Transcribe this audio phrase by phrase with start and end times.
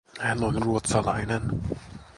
[0.19, 1.41] Hän on ruotsalainen.